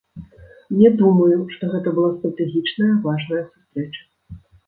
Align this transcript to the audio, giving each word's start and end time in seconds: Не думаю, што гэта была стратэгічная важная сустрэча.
Не 0.77 0.89
думаю, 1.01 1.35
што 1.57 1.63
гэта 1.75 1.93
была 1.99 2.09
стратэгічная 2.15 2.89
важная 3.05 3.45
сустрэча. 3.51 4.01